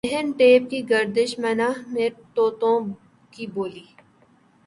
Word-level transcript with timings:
ذہن 0.05 0.31
ٹیپ 0.31 0.69
کی 0.69 0.79
گردش 0.89 1.37
منہ 1.39 1.67
میں 1.87 2.09
طوطوں 2.35 2.79
کی 3.31 3.45
بولی 3.47 3.83